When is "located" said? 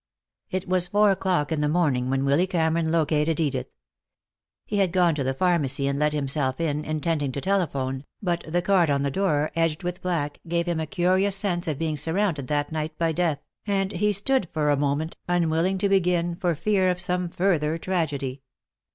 2.91-3.39